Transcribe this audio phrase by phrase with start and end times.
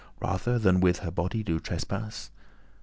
[0.19, 2.31] Rather than with her body do trespass?